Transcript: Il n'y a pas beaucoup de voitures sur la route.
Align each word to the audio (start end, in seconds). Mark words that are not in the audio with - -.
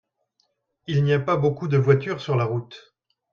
Il 0.87 1.03
n'y 1.03 1.13
a 1.13 1.19
pas 1.19 1.37
beaucoup 1.37 1.67
de 1.67 1.77
voitures 1.77 2.21
sur 2.21 2.35
la 2.35 2.45
route. 2.45 2.95